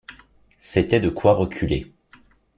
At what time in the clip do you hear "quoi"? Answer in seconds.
1.11-1.33